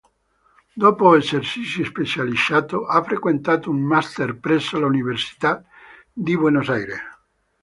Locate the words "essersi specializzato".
1.15-2.87